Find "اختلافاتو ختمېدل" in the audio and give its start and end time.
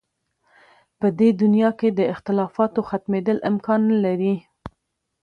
2.13-3.37